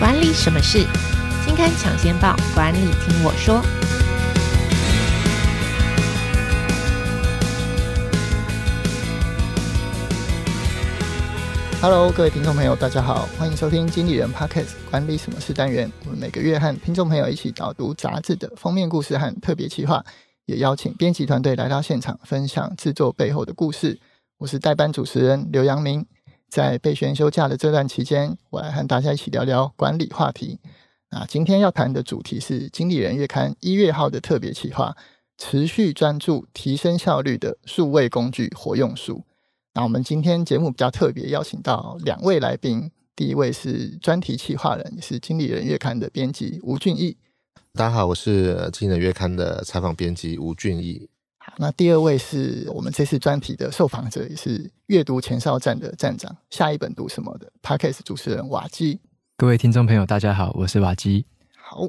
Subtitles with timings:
[0.00, 0.78] 管理什么事？
[1.44, 3.62] 金刊抢先报，管理听我说。
[11.82, 15.92] Hello，各位听众朋友，大家好，欢迎收听经理人 Podcast 管理什么事单元。
[16.06, 20.02] 我们每个月和听众朋友一起导读杂志的封面故事和特别企划，
[20.46, 24.00] 也邀请编辑团队来到现场分享制作背后的故事。
[24.38, 26.06] 我是代班主持人刘阳明。
[26.50, 30.58] 在备选休假的这段期间，我来和大家一起聊聊管理话题。
[31.10, 34.96] 那今天要谈的主题是《经理人月刊》一月号的特别企划：
[35.38, 39.24] 持续专注提升效率的数位工具活用术。
[39.74, 42.90] 那我们今天节目比较特别，邀请到两位来宾。
[43.14, 47.16] 第一位是专题企划人，也是《经理人月刊》的编辑吴俊义。
[47.74, 51.08] 大家好，我是《经理人月刊》的采访编辑吴俊义。
[51.56, 56.34] 那第二位是我们这次专题的受访者，也是阅读前哨站的站长。
[56.48, 59.00] 下一本读什么的 Parkas 主持人瓦基。
[59.36, 61.26] 各位听众朋友，大家好，我是瓦基。
[61.56, 61.88] 好，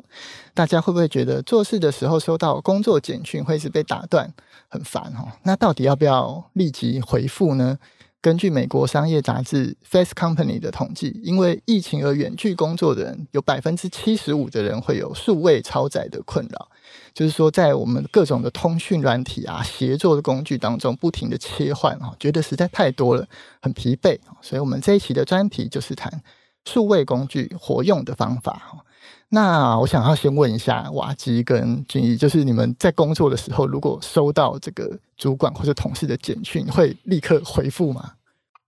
[0.53, 4.31] 大家会不会觉得做事的时候收到工作简讯会是被打断，
[4.67, 5.31] 很烦哦？
[5.43, 7.79] 那到底要不要立即回复呢？
[8.21, 16.69] 根据美国商业杂志《Fast Company》的统计，因为疫情而远距工作的人，有百分之七十五的人会有数位超载的困扰。
[17.15, 23.27] 就是说，在我们各种的通讯软体啊、协作的工具当中，不停的切换啊，觉得实在太多了，
[23.59, 24.19] 很疲惫。
[24.39, 26.21] 所以，我们这一期的专题就是谈
[26.65, 28.85] 数位工具活用的方法。
[29.33, 38.11] 那我想要先问一下瓦基跟俊逸，就是你们在工作的时候，如果收到这个主管或者同事的简讯，会立刻回复吗？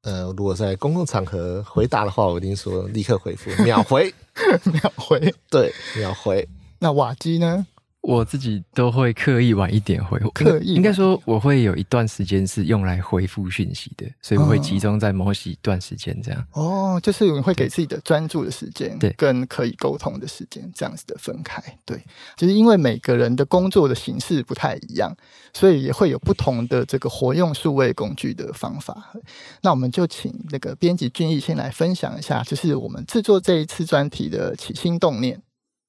[0.03, 4.13] 呃，如果在公共场合回答的话，我一定说立刻回复，秒回，
[4.71, 6.47] 秒回，对，秒回。
[6.79, 7.67] 那瓦基呢？
[8.03, 16.45] 我自己都会刻意晚一点回，刻意应该说我会有一段时间是用来回复讯息的，所以我会集中在某一段时间这样。
[16.51, 21.63] 哦，就是你会给自己的专注的时间，对，跟可以沟通的时间，这样子的分开。
[21.85, 21.97] 对，
[22.35, 25.15] 就是因为每个人的工作的形式不太一样，
[25.53, 29.13] 所以也会有不同的这个活用数位工具的方法。
[29.61, 35.41] 那我们就请那个编辑俊逸先来分享一下，就是我们制作这一次专题的起心动念。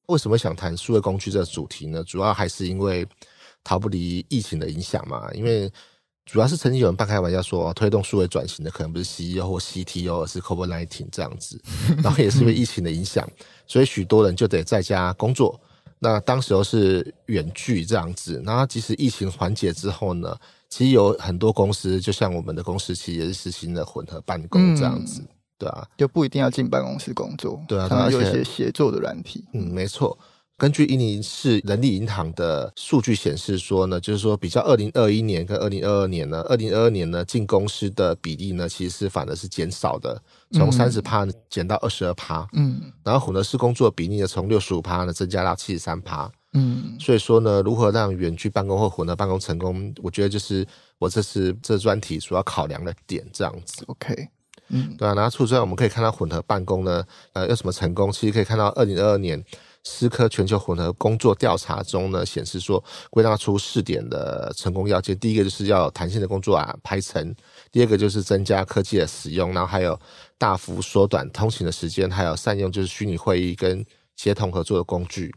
[0.07, 2.03] 为什么想谈数位工具这个主题呢？
[2.05, 3.07] 主要还是因为
[3.63, 5.31] 逃不离疫情的影响嘛。
[5.33, 5.71] 因为
[6.27, 11.61] 主要是曾经有人半开玩笑说，推动数位转型的可能不是 CEO 或 CTO，而是 COVID-19 这样子。
[12.03, 13.29] 然后也是因为疫情的影响，
[13.67, 15.59] 所以许多人就得在家工作。
[15.99, 18.43] 那当时候是远距这样子。
[18.45, 20.37] 然后即使疫情缓解之后呢，
[20.69, 25.21] 其实有很多公司，就像我们的公司，其实也是实行了混合办公这样子。
[25.23, 25.29] 嗯
[25.65, 27.61] 对啊，就不一定要进办公室工作。
[27.67, 29.45] 对啊，可能有一些协作的软体。
[29.53, 30.19] 嗯，没错。
[30.57, 40.21] 根据伊尼市人力银行的数据显示说呢，就是说比较二零二一年跟二零二二年呢，二零二二年呢进公司的比例呢，其实是反而是减少的，
[40.53, 42.47] 从三十趴减到二十二趴。
[42.53, 46.31] 嗯，然后混合式工作比例呢，从六十五趴呢增加到七十三趴。
[46.53, 50.65] 嗯，所以说呢，如何让远距办公或混合办公成功，我觉得就是
[51.01, 53.83] 我这次这专题主要考量的点，这样子。
[53.89, 54.29] OK。
[54.69, 58.11] 嗯，对啊，然后除此之外，我们可以看到混合办公呢，呃，有什么成功？
[58.11, 59.43] 其实可以看到，二零二二年
[59.83, 65.19] 思科全球混合工作调查中呢，显示说归纳出四点的成功要件。
[65.19, 67.35] 第一个就是要有弹性的工作啊排程，
[67.71, 69.99] 第二个就是增加科技的使用，然后还有
[70.39, 73.85] 大幅缩短通勤的时间，还有善用就是虚拟会议跟
[74.17, 75.35] 协同合作的工具。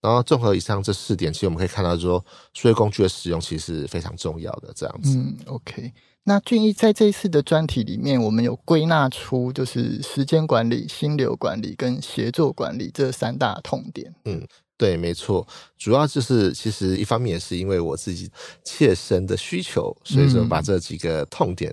[0.00, 4.70] 然后综合以上这四点，其实我们可以看到说，数位工具的使用其实是非常重要的。
[4.74, 5.90] 这样子，嗯，OK。
[6.26, 14.14] 那俊逸在这一次的专题里面，我们有归纳出就是时间管理、心流管理跟协作管理这三大痛点。
[14.24, 14.42] 嗯，
[14.78, 15.46] 对，没错，
[15.76, 18.30] 主要就是其实一方面也是因为我自己
[18.64, 21.70] 切身的需求，所以说把这几个痛点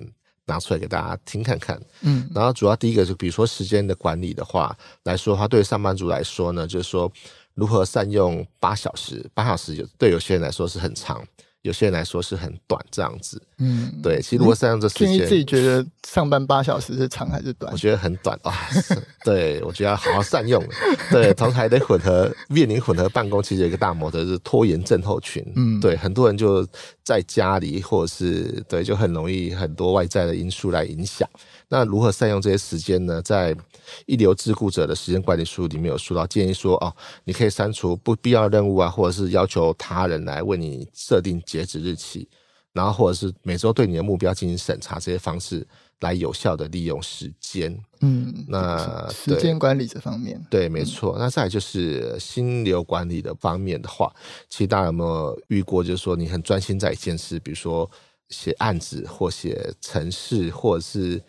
[0.47, 1.81] 拿出来给大家听看看。
[2.01, 7.09] 嗯，然后主要第一个就比如说时间的管理的话来说的话，对上班族来说呢，就是说
[7.53, 11.25] 如何善用八小时，八小时有对有些人来说是很长。
[11.63, 14.19] 有些人来说是很短这样子，嗯，对。
[14.21, 17.71] 其实如果善用这时间，你自己觉得上班八小时是长还是短？
[17.71, 18.51] 我觉得很短啊。
[19.23, 20.63] 对，我觉得要好好善用。
[21.11, 25.45] 对，同时还得混合面临混合办公，其实有一个大魔头是拖延症候群。
[25.55, 26.67] 嗯，对，很多人就
[27.03, 31.29] 在家里，或者是对，就很容易很多外在的因素来影响。
[31.73, 33.21] 那如何善用这些时间呢？
[33.21, 33.55] 在
[34.05, 42.27] 一流自雇者的时间管理书里面有说到，建议说哦，你可以删除不必要的任务啊，或者是要求他人来为你设定截止日期，
[42.73, 45.65] 然后或者是每周对你的目标进行审查，这些方式
[46.01, 47.73] 来有效的利用时间。
[48.01, 51.15] 嗯，那时间管理这方面，对，没错。
[51.17, 54.13] 那再来就是心流管理的方面的话，
[54.49, 55.81] 其实大家有没有遇过？
[55.81, 57.89] 就是说你很专心在一件事，比如说
[58.27, 61.21] 写案子或写程式，或者是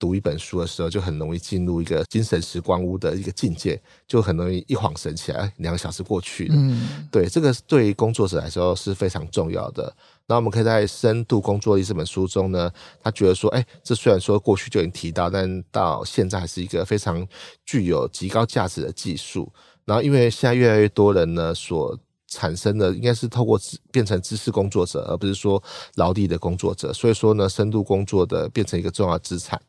[0.00, 6.54] 读一本书的时候，就很容易进入一个精神时光屋的一个境界，就很容易一晃神起来，两个小时过去了。
[6.56, 9.94] 嗯，对，这个对于工作者来说是非常重要的。
[10.26, 17.26] 那我们可以在《深度工作力》这本书中呢，他觉得说，哎，这虽然说过去就已经提到，但到现在还是一个非常
[17.66, 19.52] 具有极高价值的技术。
[19.84, 21.98] 然后，因为现在越来越多人呢，所
[22.28, 23.60] 产生的应该是透过
[23.90, 25.60] 变成知识工作者，而不是说
[25.96, 26.92] 劳力的工作者。
[26.92, 29.60] 所以说呢，深度工作的变成一个重要资产。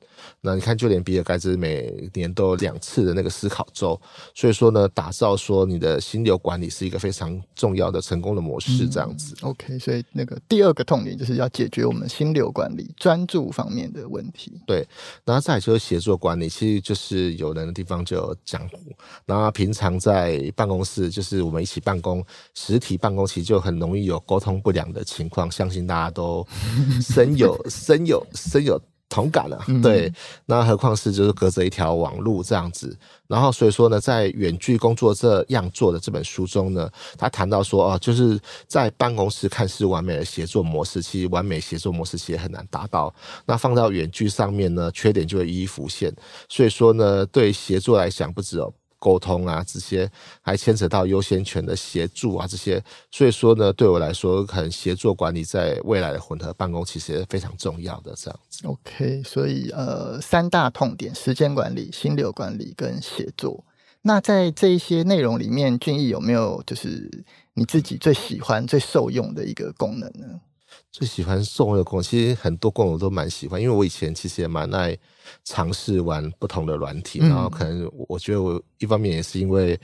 [0.41, 3.99] 那你看，就连比尔盖茨每年都有两次的那个思考周，
[4.33, 9.35] 所以说呢，打造说你的心流管理是一个非常重要的成功的模式，这样子。
[9.41, 14.59] 嗯、OK，所以那个第二个痛点就是要解决我们心流管理专注方面的问题。
[14.65, 14.87] 对，
[15.25, 18.77] 然后再来就是协作管理，其实就是有人的地方就有江湖。
[19.25, 22.23] 然后平常在办公室，就是我们一起办公，
[22.53, 26.45] 实体办公其实就很容易有沟通不良的情况，相信大家都
[27.01, 28.81] 深有深有 深有。
[29.11, 30.11] 同感了、啊，对，
[30.45, 32.97] 那何况是就是隔着一条网路这样子，
[33.27, 43.13] 然后所以说呢，在远距工作这样做的这本书中呢，他谈到说哦，就是在办公室看似完美的协作模式，其实完美协作模式其实很难达到。
[43.45, 46.11] 那放到远距上面呢，缺点就会一一浮现。
[46.47, 48.73] 所以说呢，对协作来讲，不止有。
[49.01, 50.07] 沟通啊，这些
[50.41, 58.67] 还牵扯到优先权的协助啊，这些，所以说呢，对我来说，可能协作管理在未来的混合办公其实也非常重要的这样子。
[58.67, 63.65] OK，所以呃，三大痛点：时间管理、心流管理跟协作。
[64.03, 67.09] 那在这一些内容里面，俊毅有没有就是
[67.55, 70.39] 你自己最喜欢、最受用的一个功能呢？
[70.91, 74.97] 最喜欢送的工，其实很多功能我都蛮喜欢，因为我以前其实也蛮爱
[75.45, 79.79] 尝试玩不同的软体，然后可能我觉得我一方面也是因为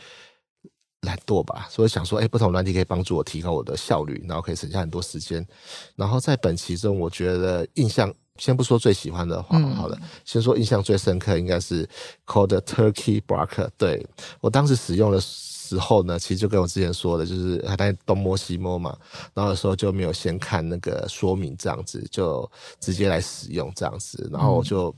[1.02, 5.46] 懒惰吧，所以想说，哎，不同软体可以帮助我提高我的效率，然后可以省下很多时间。
[5.96, 11.88] 然后在本期中，我觉得印象先不说最喜欢的话，好了，先说印象最深刻应该是
[12.26, 14.06] called Turkey Blocker，对，
[14.42, 15.22] 我当时使用的。
[15.68, 18.98] 时候呢，其实就跟我之前说的，就是还在东摸西摸嘛，
[19.34, 22.50] 然后有时候就没有先看那个说明，这样子就
[22.80, 24.96] 直接来使用这样子，然后我就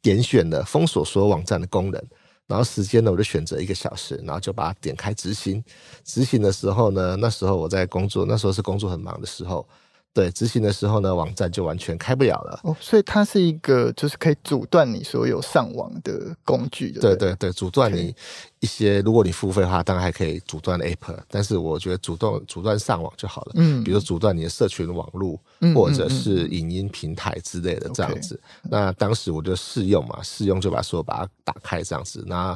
[0.00, 2.00] 点选了封锁所有网站的功能，
[2.46, 5.60] 然后时间呢，我就选择一个小时，然后就把它点开执行。
[6.04, 9.68] 执行的时候呢，那时候我在工作，那时候是工作很忙的时候。
[10.14, 12.60] 对，执行的时候呢，网站就完全开不了了。
[12.64, 17.00] 哦，所以它是一个就是可以阻断你所有上网的工具的。
[17.00, 18.14] 对对对，阻断你
[18.60, 23.52] 一些，如果你付费的话，当然还可以阻断 App，但是我觉得阻断阻断上网就好了。
[23.54, 25.40] 嗯，比如阻断你的社群网络，
[25.74, 28.34] 或者是影音平台之类的这样子。
[28.34, 32.22] 嗯嗯嗯，那当时我就试用嘛，试用就把所有把它打开这样子。
[32.26, 32.54] 那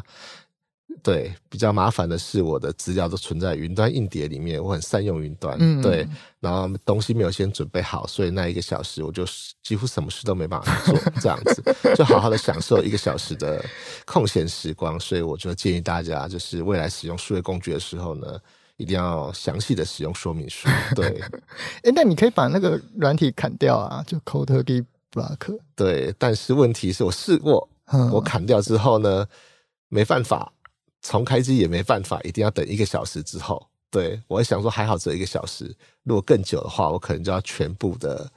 [1.02, 5.56] 对，比较麻烦的是，我的资料都存在云端硬碟里面，我很善用云端。
[5.60, 6.06] 嗯，对，
[6.40, 9.24] 然后东西没有先准备好，所以那一个小时我就
[9.62, 11.62] 几乎什么事都没办法做，这样子
[11.94, 13.64] 就好好的享受一个小时的
[14.04, 14.98] 空闲时光。
[14.98, 18.38] 所以我就建议大家，就是未来使用数位工具的时候呢，
[18.76, 20.68] 一定要详细的使用说明书。
[20.94, 21.20] 对，
[21.84, 25.58] 哎，那你可以把那个软体砍掉啊，就 Code Block。
[25.76, 27.68] 对，但是问题是我试过，
[28.12, 29.24] 我砍掉之后呢，
[29.88, 30.52] 没办法。
[31.06, 33.64] 重开机也没办法，一定要等一个小时之后。
[33.90, 35.72] 对，我想说，还好只有一个小时，
[36.02, 38.28] 如果更久的话，我可能就要全部的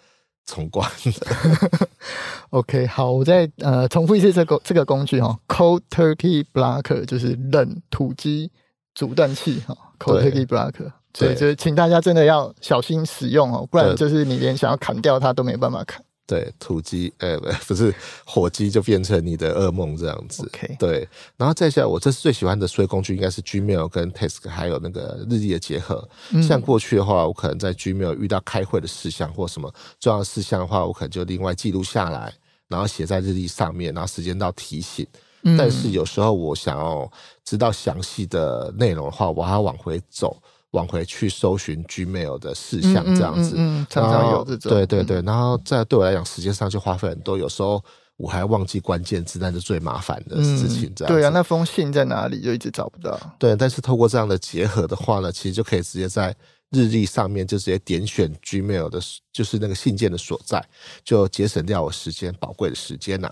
[0.46, 1.90] 重关了。
[2.52, 8.52] OK，好，我再呃重复一次这个这个工具哈，Cold Turkey Blocker 就是冷土鸡
[8.94, 16.04] 阻断器哈，Cold Turkey Blocker，所以就是请大家真的要小心使用哦，不然就是你连想要砍掉它都没办法砍。
[16.30, 17.92] 对，土鸡，呃、欸， 不是
[18.24, 20.48] 火鸡，就变成你的噩梦这样子。
[20.54, 20.78] Okay.
[20.78, 26.08] 对，然后再下来，我这次最喜欢的数位工具应该是 Gmail 跟 Task，还有那个日历的结合。
[26.30, 32.32] 嗯、像过去的话，我可能在 Gmail 遇到开会的事项或什么重要的事项的话，我可能就另外记录下来，
[32.68, 35.08] 然后写在日历上面，然后时间到提醒。
[35.42, 37.12] 嗯、但是有时候我想要
[37.44, 40.40] 知道详细的内容的话，我还要往回走。
[40.72, 47.84] 往回去搜寻 Gmail 的事项，这样子，嗯，常常有这种，对对对，然后在对我来讲，时间上就花费很多，有时候
[48.18, 50.94] 我还忘记关键字，那是最麻烦的事情。
[50.96, 53.20] 这样对啊，那封信在哪里就一直找不到。
[53.40, 56.36] 对，但是透过这样的结合的话呢，其实就可以直接在
[56.70, 59.02] 日历上面就直接点选 Gmail 的，
[59.34, 60.64] 就是那个信件的所在，
[61.04, 63.32] 就节省掉我时间宝贵的时间呐。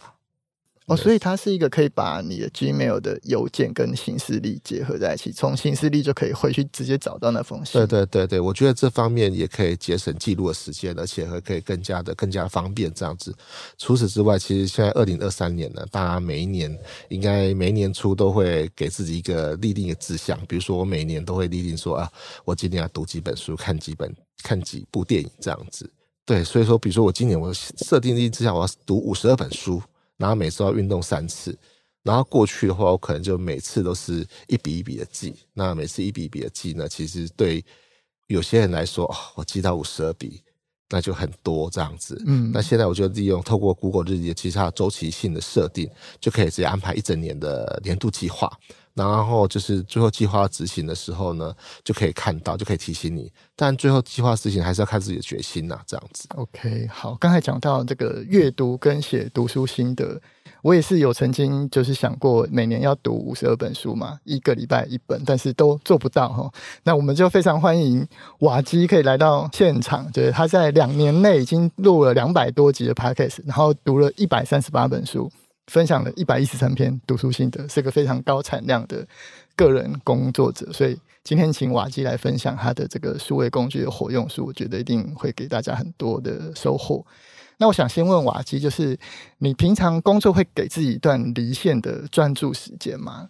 [0.87, 7.73] 哦，所以它是一个可以把你的 Gmail 的邮件跟行事历结合在一起，从行事历就可以回去直接找到那封信。
[7.73, 13.35] 对对对对，我觉得这方面也可以节省记录的时间，而且还可以更加的更加方便这样子。
[13.77, 16.73] 除此之外，其实现在二零二三年呢，大家每一年
[17.09, 22.09] 应该每一年初都会给自己一个立定的志向，比如说我每年都会立定说啊，
[22.45, 24.09] 我今年要读几本书，看几本
[24.41, 25.89] 看几部电影这样子。
[26.25, 29.81] 对，所以说，比如说我今年我设定立志向，我要读五十二本书。
[30.17, 31.57] 然后每次要运动三次。
[32.03, 35.35] 然后过去的话，我可能就每次都是一笔一笔的记。
[35.53, 37.63] 那每次一笔一笔的记呢，其实对
[38.27, 40.41] 有些人来说，哦，我记到五十二笔，
[40.89, 42.21] 那就很多这样子。
[42.25, 45.89] 嗯，那现在我就利用透过 Google 日记，其实它有周期性的设定，
[46.21, 48.49] 就可以直接安排一整年的年度计划。
[48.97, 53.31] 然后就是最后计划执行的时候呢，就可以看到，就可以提醒你。
[53.55, 56.27] 但最后计划执行还是要看自己的决心呐、啊，这样子。
[56.35, 60.19] OK，好，刚才讲到这个阅读跟写读书心得。
[60.63, 66.51] 我也是有曾经就是想过每年要读五十二本书嘛，一个礼拜一本，但是都做不到哈。
[66.83, 68.05] 那我们就非常欢迎
[68.39, 75.31] 瓦基可以来到现场，就是他在两年内已经录了两百多集的 Podcast，然后读了一百三十八本书，
[75.67, 79.05] 分享了一百一十三篇读书心得，是个非常高产量的
[79.55, 80.71] 个人工作者。
[80.73, 87.05] 所以今天请瓦基来分享他的这个数位工具的活用术，我觉得一定会给大家很多的收获。
[87.57, 88.97] 那我想先问瓦基，就是
[89.39, 93.29] 你平常工作会给自己一段离线的专注时间吗？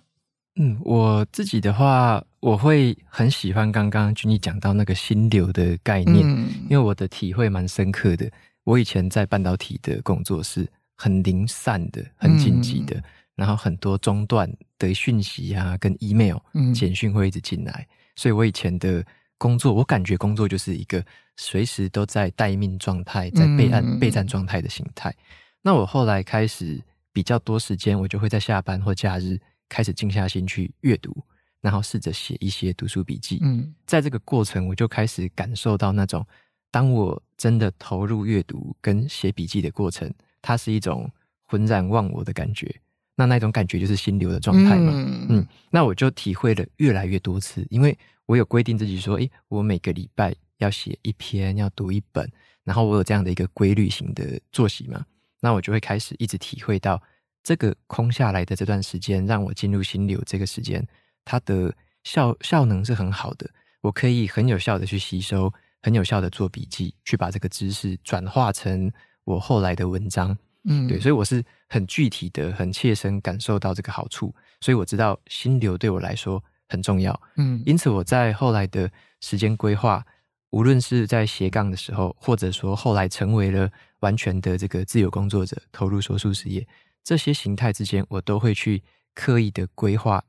[0.59, 8.29] 嗯，我自己的话，我会很喜欢刚刚君毅讲到那个心流的概念，嗯、因为我的体会蛮深刻的。
[8.63, 10.67] 我以前在半导体的工作是
[10.97, 13.03] 很零散的、很紧急的，嗯、
[13.35, 16.37] 然后很多中断的讯息啊，跟 email、
[16.75, 17.87] 简讯会一直进来，
[18.17, 19.01] 所以我以前的。
[19.39, 25.15] 工作，我感觉工作就是一个随时都在待命状态，在备案备战状态的形态。
[25.61, 26.81] 那我后来开始
[27.13, 29.39] 比较多时间，我就会在下班或假日
[29.69, 31.15] 开始静下心去阅读，
[31.61, 33.37] 然后试着写一些读书笔记。
[33.43, 36.25] 嗯，在这个过程，我就开始感受到那种，
[36.71, 40.11] 当我真的投入阅读跟写笔记的过程，
[40.47, 41.11] 它是一种
[41.43, 42.73] 浑然忘我的感觉。
[43.15, 44.91] 那那种感觉就是心流的状态嘛。
[45.29, 47.97] 嗯，那我就体会了越来越多次，因为。
[48.27, 52.29] 我有规定自己说，诶，我每个礼拜要写一篇，要读一本，
[52.65, 55.05] 然后我有这样的一个规律型的作息嘛，
[55.39, 57.01] 那我就会开始一直体会到
[57.41, 60.85] 这个空下来的这段时间，让我进入心流这个时间，
[61.23, 61.73] 它的
[62.03, 63.49] 效效能是很好的，
[63.79, 65.49] 我可以很有效的去吸收，
[65.81, 68.91] 很有效的做笔记，去把这个知识转化成
[69.27, 76.41] 我后来的文章，嗯，对，所以我是很具体的、很切身感受到这个好处，所以我知道心流对我来说。
[76.69, 78.91] 很重要，嗯，因此我在后来的
[79.21, 80.05] 时间规划，
[80.49, 86.67] 无论是在斜杠的时候，或者说后来成为了完全的这个自由工作者，投入说书事业，
[87.05, 88.83] 这些形态之间，我都会去
[89.15, 90.21] 刻意的规划，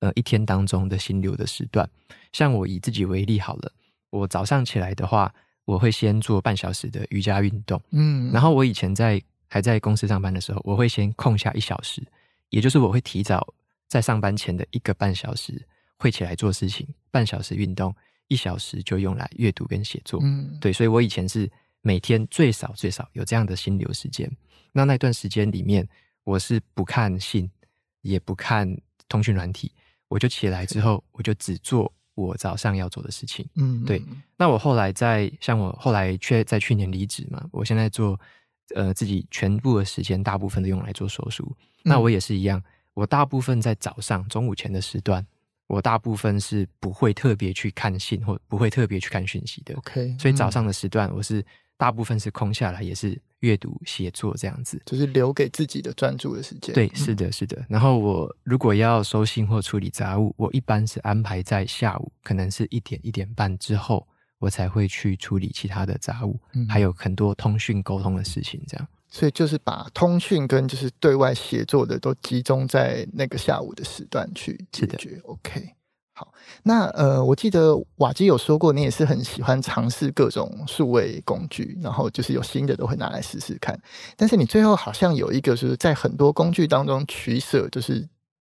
[0.00, 1.86] 呃，一天当中的心流的时段。
[2.32, 3.70] 像我以自己为例好了，
[4.08, 5.30] 我早上起来的话，
[5.64, 12.02] 我会先做半小时的瑜伽运动，嗯，然后我以前在还在公司上班的时候，我会先空下一小时，
[12.50, 13.46] 也就是我会提早
[13.88, 15.60] 在上班前的一个半小时。
[15.98, 17.94] 会起来做事情，半小时运动，
[18.26, 20.18] 一小时就用来阅读跟写作。
[20.20, 21.48] 嗯，对，所以我以前是
[21.80, 24.28] 每天最少最少有这样的心流时间。
[24.72, 25.88] 那那段时间里面，
[26.24, 27.48] 我是不看信，
[28.00, 28.68] 也不看
[29.08, 29.70] 通讯软体，
[30.08, 33.46] 我就起来之后，我就只做我早上要做的事情。
[33.56, 34.02] 嗯，对。
[34.36, 38.18] 那我后来在像我后来却在去年离职嘛，我现在做
[38.74, 41.54] 呃自己全部的时间，大部分都用来做手术。
[41.82, 42.62] 那我也是一样，
[42.94, 45.26] 我大部分在早上、中午前的时段。
[45.68, 49.74] 我大部分是不会特别去看信，或不会特别去看讯息的。
[49.76, 51.42] OK，所以早上的时段，我是
[51.78, 56.74] 大部分是空下来，也是阅读、写作这样子，就是留给自己的专注的时间。
[56.74, 57.64] 对，是的，是的。
[57.68, 64.06] 然后我如果要收信或处理杂物，我一般是安排在下午，可能是一点一点半之后，
[64.38, 68.88] 我才会去处理其他的杂物，嗯、还有很多通讯沟通的事情这样。
[69.08, 75.16] 所以就是把通讯跟就是对外协作的都集中在那个下午的时段去解决。
[75.16, 75.74] 的 OK，
[76.22, 83.76] 好，那呃，我记得瓦基有说过，你也是很喜欢尝试各种数位工具，然后就是有新的都会拿来试试看。
[84.16, 88.08] 但是你最后好像有一个就是在很多工具当中取舍，就是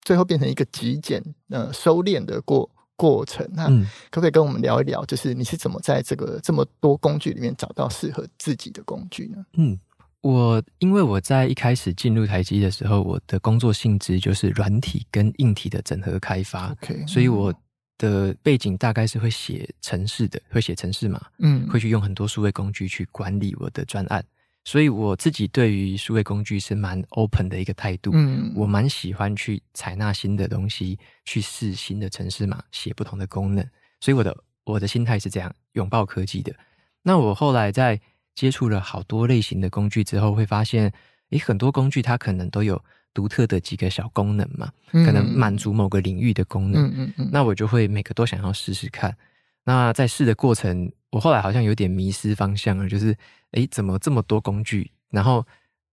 [0.02, 3.48] 最后变成一个极简呃收敛的过过程。
[3.54, 3.68] 那
[4.12, 9.46] 可不可以跟我们聊一聊，就是你是怎么在这个这么多工具里面找到适合自己的工具呢？
[9.54, 9.80] 嗯。
[10.24, 17.54] 我因为我在一开始进入台积的时候，我的工作性质就是软体跟硬体的整合开发，Okay, 所以我
[17.98, 24.24] 的背景大概是会写程式的，会写程式嘛，嗯，会去用很多数位工具去管理我的专案，
[24.64, 33.66] 所以我自己对于数位工具是蛮 open 的一个态度，嗯，我蛮喜欢去采纳新的东西，去试新的程式码，写不同的功能，
[34.00, 36.56] 所以我的我的心态是这样，拥抱科技的。
[37.02, 38.00] 那我后来在
[38.36, 40.92] 接触了好多类型的工具之后，会发现，
[41.30, 42.82] 诶，很多工具它可能都有
[43.14, 46.86] 独特的几个小功能嘛，可能满足某个领域的功能。
[46.88, 47.30] 嗯嗯嗯。
[47.32, 49.16] 那我就会每个都想要试试看。
[49.64, 53.16] 那在试的过程，我后来好像有点迷失方向了，就是，
[53.52, 54.92] 诶，怎么这么多工具？
[55.10, 55.46] 然后，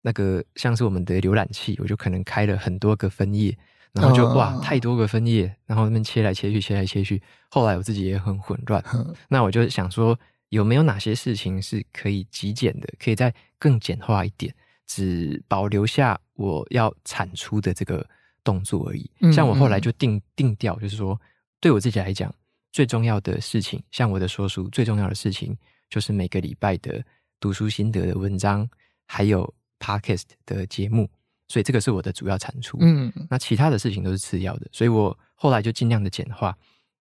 [0.02, 3.56] 那个像是我们的浏览器，我就可能开了很多个分页，
[3.94, 8.84] 然后就、哦、哇太多个分页，然后那边切来切去，切来切去，后来我自己也很混乱。
[8.94, 10.18] 嗯、那我就想说，
[10.50, 14.54] 有没有哪些事情是可以极简的，可以再更简化一点，
[14.86, 18.06] 只保留下我要产出的这个
[18.44, 19.10] 动作而已。
[19.22, 21.20] 嗯、像我后来就定定调，就是说，
[21.60, 22.34] 对我自己来讲，
[22.72, 25.58] 最重要的事情，像我的说书，最重要的事情
[25.90, 27.04] 就是每个礼拜的
[27.40, 28.68] 读书心得的文章，
[29.06, 31.10] 还有 podcast 的节目。
[31.48, 32.78] 所以这个是我的主要产出。
[32.80, 34.68] 嗯，那其他的事情都是次要的。
[34.72, 36.56] 所以我后来就尽量的简化。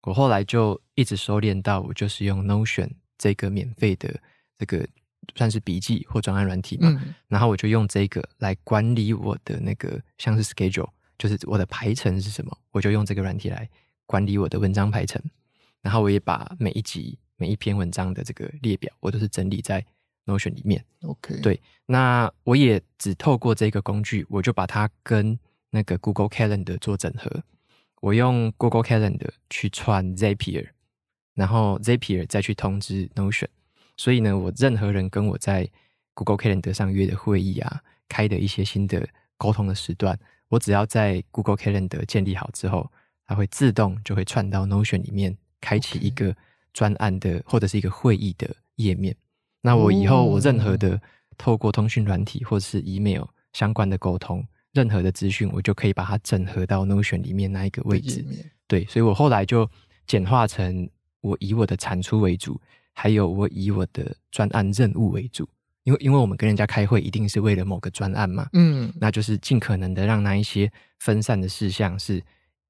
[0.03, 4.13] 我后来就一直收敛到，我就是用 Notion 这个免费的
[4.57, 4.87] 这个
[5.35, 6.89] 算是笔记或专案软体嘛。
[6.89, 13.69] 嗯、然后我就用这个来管理我的那个像是 schedule，就是我的排程是什么，我就用这个软体来
[14.05, 15.21] 管理我的文章排程。
[15.81, 19.85] 然后我也把每一集每一篇文章的这个列表，我都是整理在
[20.25, 20.83] Notion 里面。
[21.03, 27.43] OK，对，那我也只透过这个工具，我就把它跟那个 Google Calendar 做整合。
[28.01, 30.67] 我用 Google Calendar 去串 Zapier，
[31.37, 33.47] 然后 Zapier 再去通知 Notion。
[33.95, 35.69] 所以呢，我任何人跟我在
[36.13, 42.91] Google Calendar 上约的会议啊，开的一些新的沟通的时段，我只要在 Google Calendar 建立好之后，
[43.25, 46.35] 它会自动就会串到 Notion 里面，开启一个
[46.73, 49.15] 专案的或者是一个会议的页面。
[49.61, 50.99] 那我以后我任何的
[51.37, 54.43] 透过通讯软体或者是 email 相关的沟通。
[54.73, 58.23] 任何的资讯，我就可以把它整合到 Notion 里面那一个位置。
[58.67, 59.67] 对，所以我后来就
[60.05, 60.87] 简化成
[61.27, 62.59] 我以我的产出为主，
[62.93, 65.47] 还有我以我的专案任务为主。
[65.83, 68.49] 因为，因为我们跟人家开会，一定是为了某个专案嘛。
[68.51, 70.69] 嗯，那就是尽可能的让那一些
[70.99, 72.21] 分散的事项是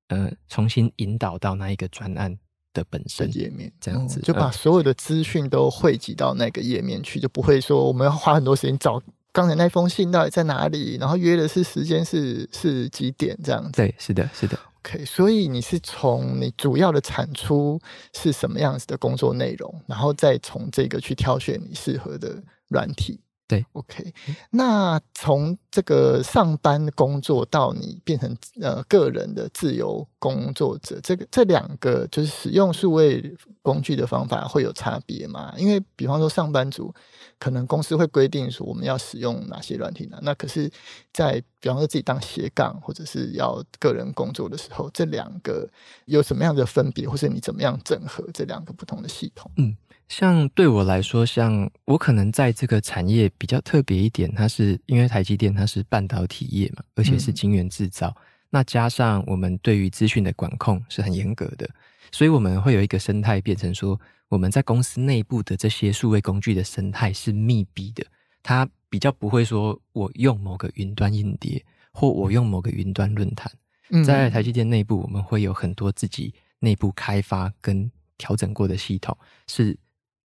[0.10, 2.38] 呃重新引导到那一个专案
[2.74, 9.02] 的本身页面，这样子、嗯、就把所有的资讯都汇集到那个页面去，就不会说我们要花很多时间找。
[9.32, 10.98] 刚才那封信到底在哪里？
[11.00, 13.36] 然后约的是时间是是几点？
[13.44, 13.72] 这样子。
[13.72, 14.58] 对，是的，是的。
[14.88, 17.78] OK，所以你是从你主要的产出
[18.14, 23.20] 是什么样子的工作内容，然后再从这个去挑选你适合的软体。
[23.48, 24.14] 对，OK。
[24.50, 35.54] 那从这个上班工作到你变成呃个人的自由工作者，这个这两个就是使用数位工具的方法会有差别吗？
[35.58, 36.94] 因为比方说上班族，
[37.40, 40.20] 可能公司会规定说我们要使用哪些软体呢？
[40.24, 40.70] 那可是，
[41.14, 45.66] 在比方说自己当斜杠或者是要个人工作的时候，这两个
[46.04, 49.50] 有什么样的分别，或是你怎么样整合这两个不同的系统？
[49.56, 49.74] 嗯。
[50.08, 61.70] 像对我来说，像我可能在这个产业比较特别一点，它是因为台积电它是半导体业嘛，而且是晶圆制造，嗯、那加上我们对于资讯的管控是很严格的，
[62.10, 68.06] 所以我们会有一个生态变成说，我们在公司内部的这些数位工具的生态是密闭的，
[68.42, 73.52] 它比较不会说我用某个云端硬碟或我用某个云端论坛，
[73.90, 79.18] 嗯、在台积电内部我们会有很多自己内部开发跟调整过的系统
[79.48, 79.78] 是。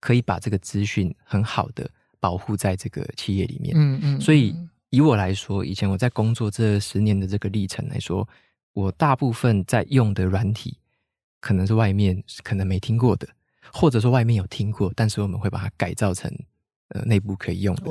[0.02, 1.88] 可以把这个资讯很好的
[2.18, 3.72] 保护在这个企业里面。
[3.76, 4.20] 嗯嗯。
[4.20, 4.52] 所以
[4.90, 8.28] 以我来说，以前我在工作这十年的这个历程来说，
[8.72, 10.76] 我大部分在用的软体，
[11.40, 13.28] 可能是外面可能没听过的，
[13.72, 16.28] 或者说外面有听过，但是我们会把它改造成
[16.88, 17.84] 呃内部可以用的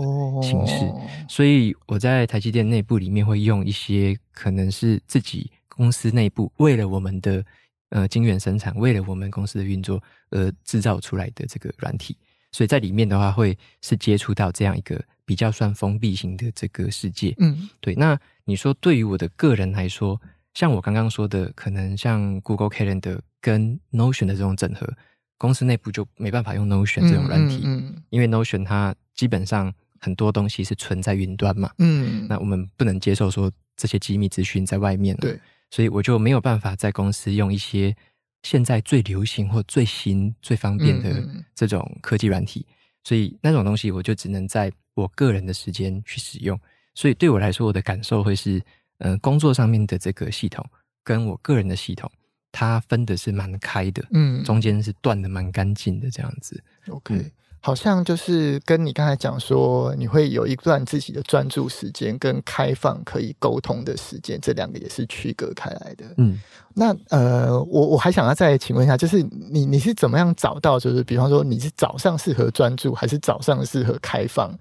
[0.43, 0.83] 形式。
[0.83, 1.01] 哦。
[1.29, 7.45] 所以我在台积电内部里面会用一些可能是自己公司内部为了我们的。
[7.91, 12.17] 呃，晶圆生产为了我们公司的运作而制造出来的这个软体，
[12.53, 17.35] 所以在里面的话，会是接触到这样一个比较算封闭型的这个世界。
[17.39, 17.93] 嗯，对。
[17.95, 20.19] 那你说，对于我的个人来说，
[20.53, 24.89] 像我刚刚说的，可能像 Google Calendar 跟 Notion 的这种整合，
[25.37, 31.69] 公司内部就没办法用 Notion 这种软体，嗯，嗯，嗯，因为 Notion 它基本上很多东西是存在云端嘛。
[31.79, 35.13] 嗯，那我们不能接受说这些机密资讯在外面。
[35.17, 35.37] 对。
[35.71, 37.95] 所以我就没有办法在公司用一些
[38.43, 42.63] 现在最流行或最新、最方便的这种科技软体，
[43.03, 46.59] 所以那种东西我就只能在我个人的时间去使用。
[46.93, 48.59] 所以对我来说，我的感受会是，
[48.99, 50.63] 嗯、呃，工作上面的这个系统
[51.03, 52.11] 跟我个人的系统，
[52.51, 56.61] 它分的是蛮开的，嗯，中间是断的蛮干净的这样子。
[56.89, 57.15] OK。
[57.15, 57.31] 嗯
[57.63, 66.05] 好像就是跟你刚才讲说，你会有一段自己的专注时间跟开放可以沟通的时间，这两个也是区隔开来的。
[66.17, 66.39] 嗯，
[66.73, 69.21] 那呃，我我还想要再请问一下，就是
[69.51, 74.51] 你你是怎么样找到，就是比方说你是早上适合专注，还是早上适合开放，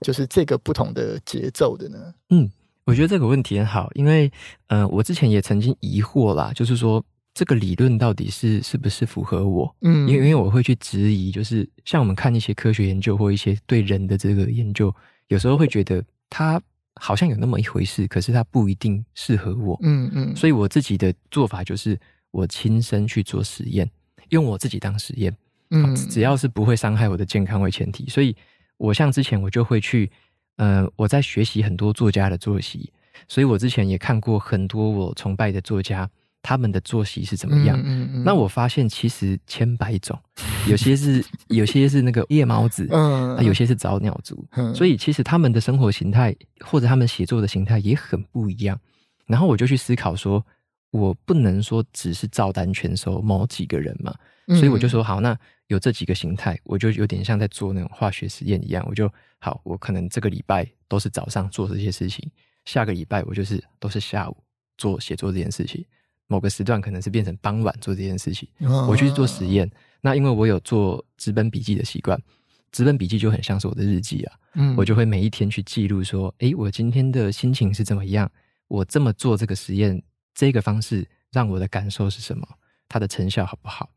[0.00, 1.98] 就是这个不同的节奏的呢？
[2.30, 2.50] 嗯，
[2.86, 4.32] 我觉得这个问题很好，因为
[4.68, 7.04] 呃，我之前也曾经疑惑啦，就是说。
[7.36, 9.76] 这个理论到底是是不是符合我？
[9.82, 14.90] 嗯，因为因为我会去质疑，就是像我们看一些科学研究或一些对人的这个研究，
[15.28, 16.58] 有时候会觉得它
[16.94, 19.78] 好像有那么一回事，可是它不一定适合我。
[19.82, 23.86] 嗯嗯，所以我自己的做法就是我亲身去做实验，
[24.30, 25.36] 用我自己当实验。
[25.68, 28.08] 嗯，只要是不会伤害我的健康为前提。
[28.08, 28.34] 所以
[28.78, 30.10] 我像之前我就会去，
[30.56, 32.90] 呃，我在学习很多作家的作息，
[33.28, 36.08] 所以我之前也看过很多我崇拜的作家。
[36.46, 37.76] 他们的作息是怎么样？
[37.80, 40.16] 嗯嗯嗯、那我发现其实千百种，
[40.70, 48.78] 有些是有些是那个夜猫子，嗯，有些是早鸟族，嗯，所以其实他们的生活形态或者他们写作的形态也很不一样。
[49.26, 50.40] 然后我就去思考说，
[50.92, 54.14] 我不能说只是照单全收某几个人嘛，
[54.46, 62.30] 所以我就说好，那有这几个形态，我就有点像在做那种化学实验一样，我就好，我可能这个礼拜都是早上做这些事情，
[62.64, 64.36] 下个礼拜我就是都是下午
[64.78, 65.84] 做写作这件事情。
[66.28, 68.48] 某个时段可能是变成傍晚做这件事情，
[68.88, 69.70] 我去做实验。
[70.00, 72.20] 那因为我有做纸本笔记的习惯，
[72.72, 74.34] 纸本笔记就很像是我的日记啊。
[74.54, 78.30] 嗯，我就会每一天去记录说，诶，我今天的心情是怎么样？
[78.68, 80.02] 我这么做这个实验，
[80.34, 82.46] 这个方式让我的感受是什么？
[82.88, 83.88] 它的成效好不好？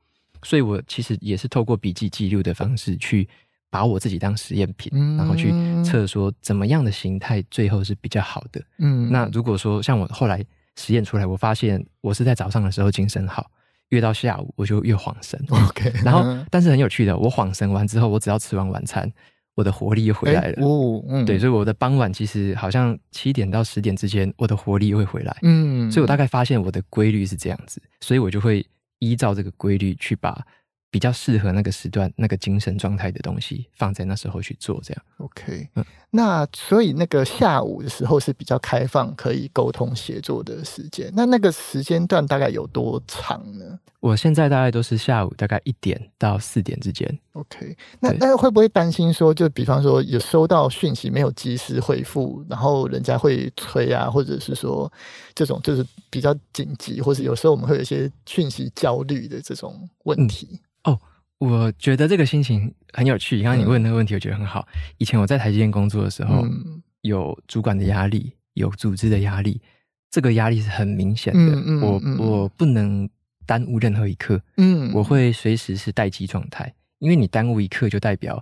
[0.44, 3.28] 所以我其实也是透过笔记记录的方式去
[3.70, 5.52] 把我自己当实验品，然后去
[5.84, 8.64] 测说怎么样的形态最后是比较好的。
[8.78, 10.46] 嗯，那如果说像我后来。
[10.76, 13.50] 实验出来，我发现我是在早上的时候精神好，
[13.90, 15.40] 越到下午我就越恍神。
[15.50, 19.12] OK， 然后但是很有趣的，我恍神完之后，我只要吃完晚餐，
[19.56, 20.66] 我的活力又回来了。
[20.66, 25.38] 哦，嗯，对，所以我的傍晚其实好像七点到十点之间，我的活力又会回来。
[25.42, 28.66] 嗯，所以我大概发现我的规律是这样子，所以我就会
[29.00, 30.46] 依照这个规律去把。
[30.92, 35.04] 比较适合那个时段、那个精神状态的东西，放在那时候去做，这样。
[35.18, 41.12] OK，嗯，那所以那个下午的时候是比较开放，可以沟通协作的时间。
[41.16, 43.80] 那那个时间段大概有多长呢？
[44.00, 47.20] 我现在大概都是下午大概一点到四点之间。
[47.40, 54.92] OK，那那会不会担心说，就比方说有收到讯息没有及时回复，然后人家会催啊，或者是说
[55.34, 60.48] 这种就是比较紧急，或者有时候我们会有一些讯息焦虑的这种问题。
[60.52, 60.60] 嗯
[60.94, 61.00] 哦，
[61.40, 63.44] 我觉得这个心情很有趣。
[63.44, 64.66] 刚刚你问那个问题，我觉得很好。
[64.74, 69.62] 嗯、以前我在台积电工作的时候，嗯、有主管的压力，有组织的压力，
[70.10, 71.40] 这个压力是很明显的。
[71.40, 73.10] 嗯嗯、我我不能
[73.46, 74.42] 耽误任何一刻。
[74.56, 78.42] 嗯，我会随时是待机状态，因为你耽误一刻，就代表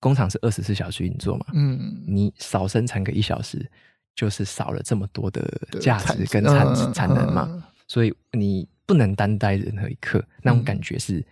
[0.00, 1.46] 工厂是二十四小时运作嘛。
[1.54, 3.70] 嗯，你少生产个一小时，
[4.14, 5.48] 就是少了这么多的
[5.80, 7.64] 价值跟产产能嘛。
[7.86, 11.24] 所以你不能耽待任何一刻，那种感觉是。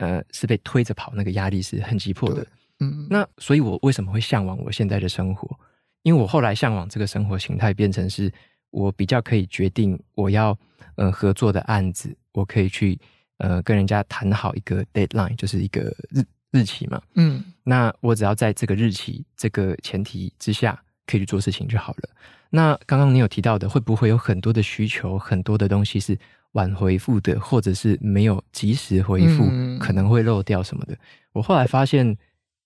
[0.00, 2.44] 呃，是被推着跑，那个压力是很急迫的。
[2.80, 5.56] 嗯，那所以，我为什么会向往我现在的生活？
[6.02, 8.28] 因为我后来向往这个生活形态，变成是
[8.70, 10.58] 我比较可以决定我要
[10.96, 12.98] 呃合作的案子，我可以去
[13.38, 17.00] 呃跟人家谈好一个 deadline，就是一个日日期嘛。
[17.14, 22.08] 嗯，那我只要在这个日期这个前提之下，可以去做事情就好了。
[22.50, 26.18] 那刚刚你有提到的，会不会有很多的需求，很多的东西是？
[26.54, 30.96] 晚回复的，或者是没有及时回复，嗯、可能会漏掉什么的。
[31.32, 32.16] 我后来发现，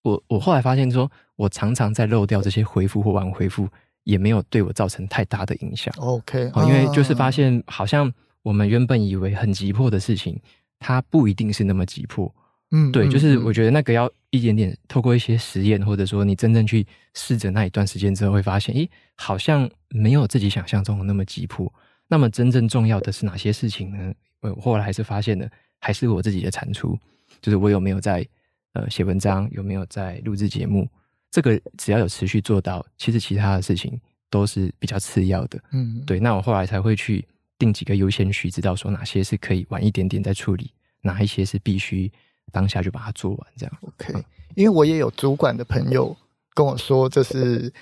[0.03, 3.67] 我我后来发现说，我常常在漏掉这些回复或晚回复，
[4.05, 5.91] 也没有对我造成太大的影响。
[5.97, 10.39] OK，因为就是发现，好像我们原本以为很急迫的事情，
[10.79, 12.33] 它不一定是那么急迫。
[12.71, 18.87] 嗯，对，就是我觉得那个要一点点透过一些实验，或者说你真正去试着那一段时间之后，会发现，咦，
[19.17, 21.73] 好像没有自己想象中的那么急迫。
[22.07, 24.12] 那么真正重要的是哪些事情呢？
[24.41, 26.99] 我后来还是发现了，还是我自己的产出，
[27.41, 28.27] 就是我有没有在
[28.75, 30.87] 呃写文章，有没有在录制节目，
[31.31, 35.59] 这个只要有持续做到，其实其他的事情都是比较次要的。
[35.73, 36.21] 嗯，对。
[36.21, 37.27] 那我后来才会去
[37.59, 40.71] 定几个优先序，知道说哪些是可以晚一点点再处理，
[41.03, 42.11] 哪一些是必须
[42.53, 43.47] 当下就把它做完。
[43.57, 44.14] 这样 OK。
[44.55, 46.16] 因为我也有主管的朋友
[46.55, 47.73] 跟我说，就是。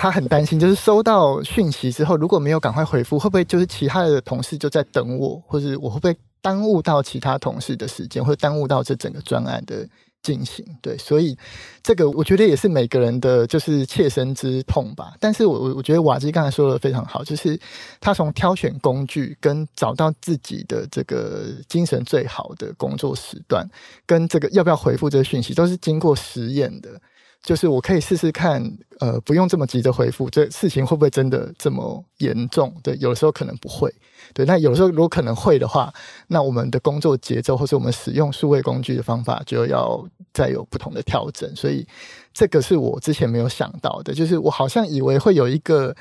[0.00, 9.84] 他很担心，就是收到讯息之后，如果没有赶快回复，会不会就是其他的同事就在等我，或者我会不会耽误到其他同事的时间，或耽误到这整个专案的
[10.22, 10.64] 进行？
[10.82, 11.36] 对，所以
[11.82, 15.14] 这个我觉得也是每个人的就是切身之痛吧。
[15.18, 17.58] 但是我我我觉得瓦基刚才说的非常好，就是
[18.00, 23.68] 他从挑选工具跟找到自己的这个精神最好的工作时段，
[24.06, 27.00] 跟这个要不要回复这个讯息，都是经过实验的。
[27.42, 28.62] 就是我可以试试看，
[28.98, 32.74] 呃，不用这么急着回复，这事情会不会真的这么严重？
[32.82, 33.92] 对，有的时候可能不会。
[34.34, 35.92] 对，那有的时候如果可能会的话，
[36.26, 41.50] 那我们的工作节奏或是我们使用数位工具的方法就要再有不同的调整。
[41.56, 41.86] 所以
[42.34, 45.94] 这个是我之前没有想到的，就是我好像以为会有一个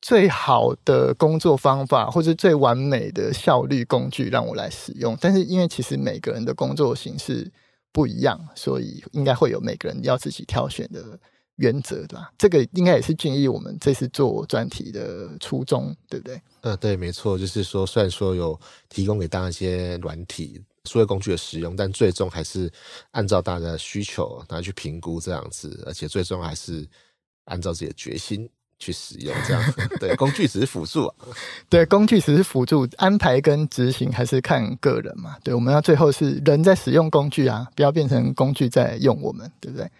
[0.00, 7.50] 最好的工作方法或者最完美的效率工具让我来使用，但是因为其实每个人的工作形式。
[7.94, 11.16] 不一样，所以应该会有每个人要自己挑选的
[11.54, 12.32] 原则，对吧？
[12.36, 16.42] 这个应该也是俊毅我们这次做专题的初衷，对不对？
[16.62, 22.68] 呃，对，没错，就是说，虽然说有提供给大家一些软体、数位工具的使用，但最终还是
[23.12, 26.84] 按照大家的需求来去评估这样子，而且最终还是
[27.44, 29.88] 按照自己的决心去使用这样子。
[29.98, 31.14] 对，工具只是辅助啊，
[31.68, 35.36] 对，工具只是辅助，安排跟执行还是看个人嘛。
[35.42, 39.90] 对，我们要最后是人在使用工具啊，不要变成工具在用我们，对不对？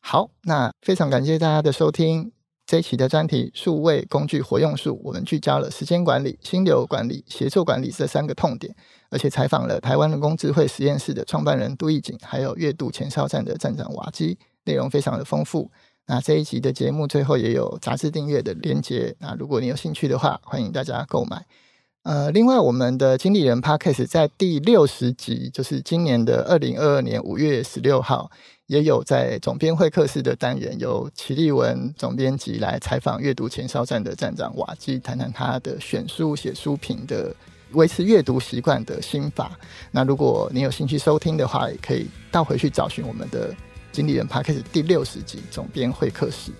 [0.00, 2.32] 好，那非常感谢大家的收听。
[2.66, 8.76] 这一期的专题“数位工具活用术”，我们聚焦了时间管理、心流管理、协作管理这三个痛点，
[9.08, 15.70] 而且采访了台湾人工智慧实验室的创办人杜奕景，还有月度前哨站的站长瓦基，内容非常的丰富。
[16.08, 21.44] 那这一集的节目最后也有杂志订阅的链接，那如果你有兴趣的话，欢迎大家购买。
[22.04, 28.30] 呃，另外，我们的经理人 Podcast 在第六十集，就是今年的二零二二年五月十六号，
[28.68, 37.34] 也有在总编会客室的单元，由齐立文总编辑来采访阅读前哨站的站长瓦基，谈谈他的选书、写书评的
[37.72, 39.52] 维持阅读习惯的心法。
[39.90, 43.54] 那如果你有兴趣收听的话，也可以倒回去找寻我们的
[43.98, 46.52] 经理人 Podcast 第六十集总编会客室。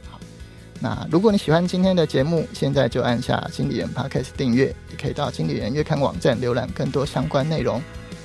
[0.81, 7.81] 那如果你喜欢今天的节目，现在就按下经理人 Podcast 订阅，也可以到经理人月刊网站浏览更多相关内容。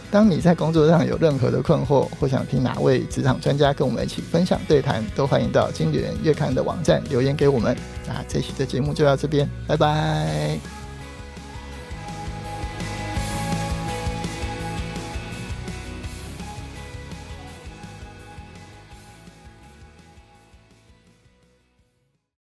[0.10, 7.78] 当你在工作上有任何的困惑，或想听哪位职场专家跟我们一起分享对谈，都欢迎到经理人月刊的网站留言给我们。
[8.08, 10.73] 那这期的节目就到这边，拜拜。